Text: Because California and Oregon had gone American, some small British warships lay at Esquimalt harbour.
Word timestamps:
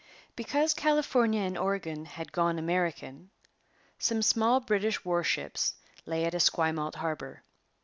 Because 0.35 0.73
California 0.73 1.41
and 1.43 1.55
Oregon 1.55 2.05
had 2.05 2.31
gone 2.31 2.57
American, 2.57 3.29
some 3.99 4.23
small 4.23 4.59
British 4.59 5.05
warships 5.05 5.75
lay 6.07 6.25
at 6.25 6.33
Esquimalt 6.33 6.95
harbour. 6.95 7.43